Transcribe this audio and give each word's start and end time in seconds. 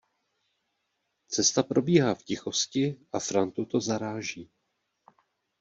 Cesta 1.27 1.63
probíhá 1.63 2.15
v 2.15 2.23
tichosti 2.23 2.97
a 3.13 3.19
Frantu 3.19 3.65
to 3.65 3.81
zaráží. 3.81 4.49